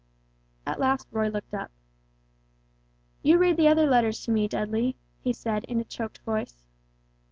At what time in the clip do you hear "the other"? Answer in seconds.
3.55-3.85